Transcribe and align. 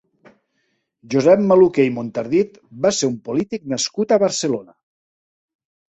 Josep 1.13 1.43
Maluquer 1.51 1.85
i 1.89 1.93
Montardit 1.99 2.57
va 2.87 2.93
ser 3.01 3.11
un 3.13 3.19
polític 3.29 3.69
nascut 3.75 4.15
a 4.17 4.23
Barcelona. 4.25 4.79